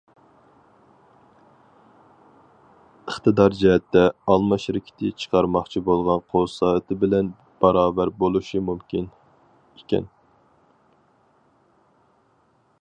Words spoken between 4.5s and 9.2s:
شىركىتى چىقارماقچى بولغان قول سائىتى بىلەن باراۋەر بولۇشى مۇمكىن